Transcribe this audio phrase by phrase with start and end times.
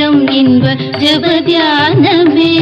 [0.00, 0.66] நேரம் இன்ப
[1.02, 2.52] ஜபதியானமே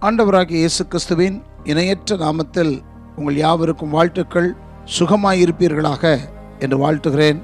[0.00, 2.82] ஆண்டவராகிய இயேசு கிறிஸ்துவின் இணையற்ற நாமத்தில்
[3.16, 4.54] உங்கள் யாவருக்கும் வாழ்த்துக்கள்.
[4.98, 6.18] சுகமாயிருப்பீர்களாக
[6.58, 7.42] என்று வாழ்த்துகிறேன்.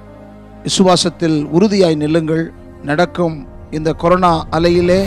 [0.62, 2.52] விசுவாசத்தில் உறுதியாய் நில்லுங்கள்.
[2.82, 5.00] நடக்கும் இந்த கொரோனா அலையிலே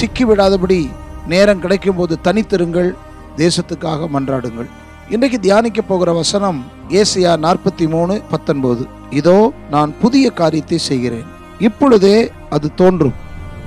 [0.00, 0.90] சிக்கிவிடாதபடி
[1.26, 2.90] நேரம் கிடைக்கும்போது தனித்திருங்கள்.
[3.36, 4.72] தேசத்துக்காக மன்றாடுங்கள்.
[5.10, 8.86] இன்றைக்கு தியானிக்க போகிற வசனம் ஏசியா நாற்பத்தி மூணு பத்தொன்பது.
[9.10, 11.28] இதோ நான் புதிய காரியத்தை செய்கிறேன்.
[11.58, 13.14] இப்பொழுதே அது தோன்றும்.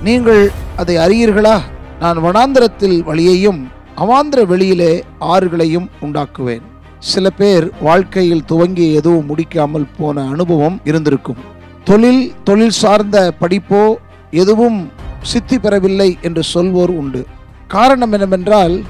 [0.02, 0.42] நீங்கள்
[0.76, 1.54] அதை அறியீர்களா?
[2.00, 3.60] நான் வனாந்திரத்தில் வழியையும்
[3.96, 6.62] அவாந்திர வெளியிலே ஆறுகளையும் உண்டாக்குவேன்.
[6.98, 11.42] சில பேர் வாழ்க்கையில் துவங்கி எதுவும் முடிக்காமல் போன அனுபவம் இருந்திருக்கும்.
[11.84, 13.94] தொழில் தொழில் சார்ந்த படிப்போ
[14.30, 14.80] எதுவும்
[15.22, 17.26] சித்தி பெறவில்லை என்று சொல்வோர் உண்டு.
[17.66, 18.82] காரணம் என்னவென்றால்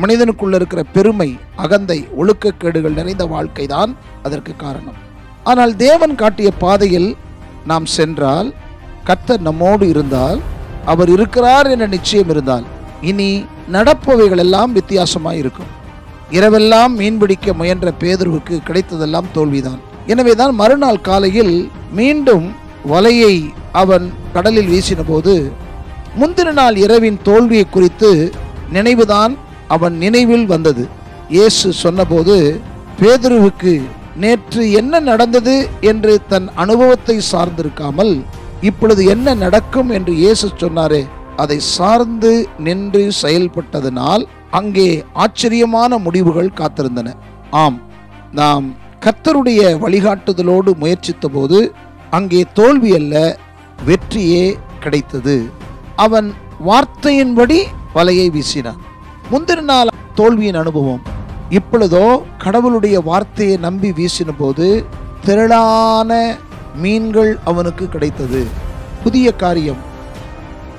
[0.00, 3.90] மனிதனுக்குள்ள இருக்கிற பெருமை அகந்தை ஒழுக்கக்கேடுகள் நிறைந்த வாழ்க்கை தான்
[4.22, 4.98] அதற்கு காரணம்.
[5.50, 7.16] ஆனால் தேவன் காட்டிய பாதையில்
[7.70, 8.48] நாம் சென்றால்
[9.04, 10.40] கர்த்தர் நம்மோடு இருந்தால்
[10.84, 12.66] அவர் இருக்கிறார் என்ற நிச்சயம் இருந்தால்
[13.10, 13.30] இனி
[13.76, 15.70] நடப்பவைகள் எல்லாம் வித்தியாசமாக இருக்கும்.
[16.30, 19.80] இரவெல்லாம் மீன்பிடிக்க முயன்ற பேதர்வுக்கு கிடைத்ததெல்லாம் தோல்விதான்.
[20.06, 21.54] எனவேதான் மறுநாள் காலையில்
[21.98, 22.46] மீண்டும்
[22.92, 23.34] வலையை
[23.80, 25.34] அவன் கடலில் வீசின போது
[26.20, 28.10] முந்தின நாள் இரவின் தோல்வியை குறித்து
[28.76, 29.32] நினைவுதான்
[29.74, 30.84] அவன் நினைவில் வந்தது.
[31.34, 32.36] இயேசு சொன்னபோது
[33.00, 33.72] பேதுருவுக்கு
[34.22, 35.54] நேற்று என்ன நடந்தது
[35.90, 38.14] என்று தன் அனுபவத்தை சார்ந்திருக்காமல்
[38.68, 41.02] இப்பொழுது என்ன நடக்கும் என்று இயேசு சொன்னாரே
[41.42, 42.32] அதை சார்ந்து
[42.66, 44.24] நின்று செயல்பட்டதனால்
[44.58, 44.88] அங்கே
[45.24, 47.08] ஆச்சரியமான முடிவுகள் காத்திருந்தன.
[47.62, 47.78] ஆம்
[48.40, 48.66] நாம்
[49.04, 51.58] கர்த்தருடைய வழிகாட்டுதலோடு முயற்சித்த போது
[52.18, 53.16] அங்கே தோல்வி அல்ல
[53.88, 54.44] வெற்றியே
[54.84, 55.36] கிடைத்தது.
[56.04, 56.28] அவன்
[56.68, 57.58] வார்த்தையின்படி
[57.96, 58.80] வலையை வீசினான்.
[59.30, 61.02] முந்தின நாள் தோல்வியின் அனுபவம்.
[61.50, 64.84] இப்பொழுதோ கடவுளுடைய வார்த்தையை நம்பி வீசின போது
[65.24, 66.36] திரளான
[66.76, 68.46] மீன்கள் அவனுக்கு கிடைத்தது.
[69.02, 69.76] புதிய காரியம்.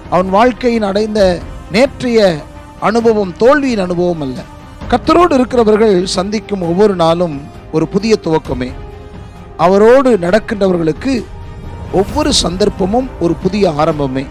[0.10, 1.40] அவன் வாழ்க்கையின் அடைந்த
[1.72, 2.44] நேற்றைய
[2.80, 4.42] அனுபவம் தோல்வியின் அனுபவம் அல்ல.
[4.90, 8.72] கத்தரோடு இருக்கிறவர்கள் சந்திக்கும் ஒவ்வொரு நாளும் ஒரு புதிய துவக்கமே.
[9.58, 11.26] அவரோடு நடக்கின்றவர்களுக்கு
[11.92, 14.28] ஒவ்வொரு சந்தர்ப்பமும் ஒரு புதிய ஆரம்பமே.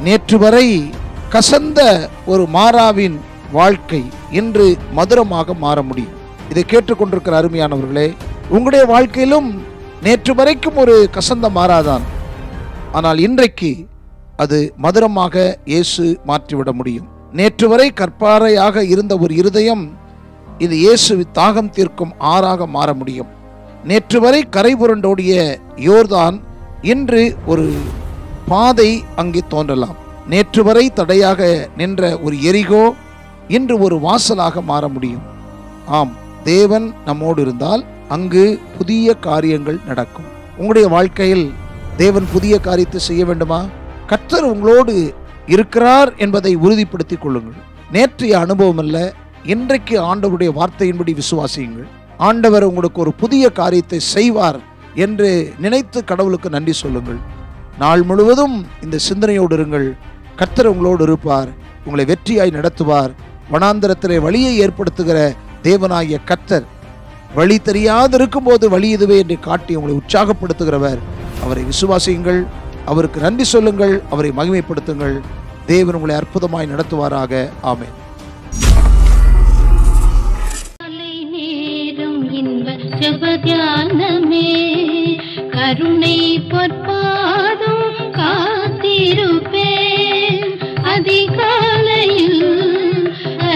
[0.00, 0.90] நேற்று வரை
[1.32, 3.20] கசந்த ஒரு மாறாவின்
[3.56, 4.02] வாழ்க்கை
[4.38, 4.66] இன்று
[4.98, 6.14] மதுரமாக மாற முடியும்.
[6.50, 8.08] இதை கேட்டுக்கொண்டிருக்கிற அருமையானவர்களே
[8.54, 9.48] உங்களுடைய வாழ்க்கையிலும்
[10.06, 12.04] நேற்று வரைக்கும் ஒரு கசந்த மாறாதான்.
[12.98, 13.70] ஆனால் இன்றைக்கு
[14.42, 15.34] அது மதுரமாக
[15.72, 17.08] இயேசு மாற்றிவிட முடியும்.
[17.38, 19.84] நேற்று வரை கற்பாறையாக இருந்த ஒரு இருதயம்
[20.64, 23.30] இது இயேசு தாகம் தீர்க்கும் ஆறாக மாற முடியும்.
[23.90, 25.32] நேற்று வரை கரை புரண்டோடிய
[25.86, 26.36] யோர்தான்
[26.92, 27.22] இன்று
[27.52, 27.66] ஒரு
[28.50, 28.90] பாதை
[29.22, 29.96] அங்கே தோன்றலாம்.
[30.32, 31.40] நேற்று வரை தடையாக
[31.80, 32.84] நின்ற ஒரு எரிகோ
[33.48, 35.22] இன்று ஒரு வாசலாக மாற முடியும்.
[35.86, 36.12] ஆம்
[36.44, 40.24] தேவன் நம்மோடு இருந்தால் அங்கு புதிய காரியங்கள் நடக்கும்.
[40.56, 41.52] உங்களுடைய வாழ்க்கையில்
[41.96, 43.64] தேவன் புதிய காரியத்தை செய்ய வேண்டுமா?
[44.06, 45.14] கர்த்தர் உங்களோடு
[45.46, 47.54] இருக்கிறார் என்பதை உறுதிப்படுத்திக் கொள்ளுங்கள்.
[47.92, 51.88] நேற்றைய அனுபவம் அல்ல இன்றைக்கு ஆண்டவருடைய வார்த்தையின்படி விசுவாசியுங்கள்.
[52.18, 54.58] ஆண்டவர் உங்களுக்கு ஒரு புதிய காரியத்தை செய்வார்
[54.94, 57.18] என்று நினைத்து கடவுளுக்கு நன்றி சொல்லுங்கள்.
[57.78, 59.92] நாள் முழுவதும் இந்த சிந்தனையோடு இருங்கள்.
[60.36, 61.48] கர்த்தர் உங்களோடு இருப்பார்
[61.84, 63.12] உங்களை வெற்றியாய் நடத்துவார்.
[63.52, 66.64] வனாந்தரத்திலே வழியை ஏற்படுத்துகிற தேவனாகிய கத்தர்
[67.34, 70.98] வழி தெரியாது இருக்கும்போது வழி இதுவே என்று காட்டி உங்களை உற்சாகப்படுத்துகிறவர்.
[71.42, 72.46] அவரை விசுவாசியுங்கள்
[72.84, 75.20] அவருக்கு நன்றி சொல்லுங்கள் அவரை மகிமைப்படுத்துங்கள்.
[75.66, 77.50] தேவன் உங்களை அற்புதமாய் நடத்துவாராக.
[77.60, 78.02] ஆமென்.
[85.50, 90.58] கருணை பொற்பாதம் காத்திருப்பேன்.
[90.82, 92.73] அதிகாலையில்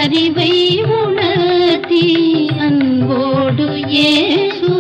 [0.09, 0.53] அறிவை
[0.83, 2.05] உணர்த்தி
[2.59, 4.71] அன்போடு ஏசு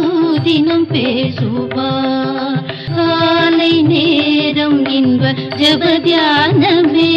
[0.42, 2.62] தினம் பேசுவார்.
[2.96, 7.12] காலை நேரம் இன்ப ஜபதியானமே